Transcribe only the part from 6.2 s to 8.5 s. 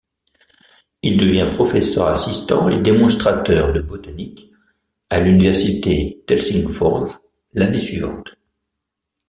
d'Helsingfors l'année suivante.